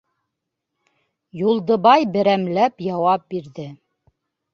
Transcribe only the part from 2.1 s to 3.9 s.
берәмләп яуап бирҙе.